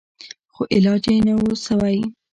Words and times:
خو 0.53 0.61
علاج 0.75 1.03
يې 1.13 1.17
نه 1.25 1.33
و 1.39 1.45
سوى. 1.65 1.99